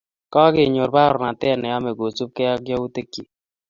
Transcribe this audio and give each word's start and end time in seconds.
Kokenyor 0.33 0.89
baornatet 0.95 1.57
neyemei 1.59 1.97
kosubjei 1.99 2.51
ak 2.53 2.61
yautik 2.69 3.07
chik 3.13 3.29